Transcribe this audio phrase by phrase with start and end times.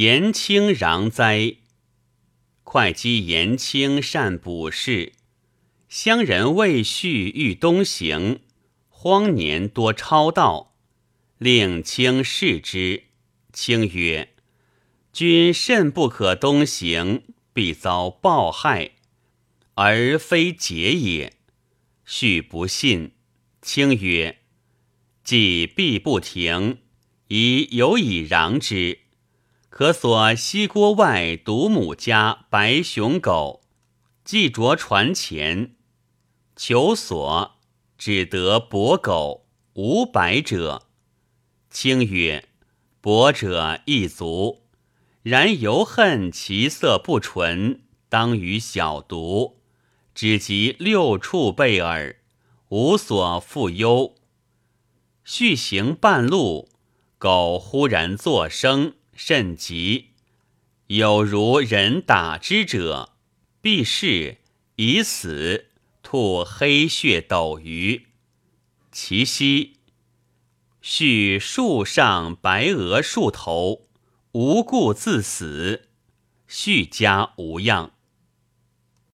[0.00, 1.56] 言清攘灾。
[2.62, 5.12] 会稽言清善卜筮，
[5.90, 8.40] 乡人未续欲东行，
[8.88, 10.74] 荒年多超道，
[11.36, 13.02] 令卿视之。
[13.52, 14.32] 卿曰
[15.12, 18.92] ：“君甚不可东行，必遭暴害，
[19.74, 21.34] 而非节也。”
[22.06, 23.12] 续不信。
[23.60, 24.38] 卿曰
[25.22, 26.78] ：“既必不停，
[27.28, 28.99] 宜有以攘之。”
[29.70, 33.62] 可索西郭外独母家白熊狗，
[34.24, 35.76] 既着船前，
[36.56, 37.52] 求索
[37.96, 40.82] 只得伯狗五百者。
[41.70, 42.48] 卿曰
[43.00, 44.64] ：“伯者一足，
[45.22, 49.60] 然犹恨其色不纯，当与小毒，
[50.12, 52.16] 只及六畜备耳，
[52.70, 54.16] 无所复忧。”
[55.22, 56.68] 续行半路，
[57.18, 58.94] 狗忽然作声。
[59.22, 60.12] 甚急，
[60.86, 63.12] 有如人打之者，
[63.60, 64.38] 必是
[64.76, 65.66] 以死，
[66.02, 68.06] 吐黑血斗余。
[68.90, 69.76] 其息，
[70.80, 73.82] 续树上白鹅数头，
[74.32, 75.90] 无故自死。
[76.48, 77.92] 续家无恙。